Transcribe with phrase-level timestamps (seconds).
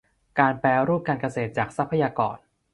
[0.39, 2.37] การแปรรูปการเกษตรจากทรัพยากร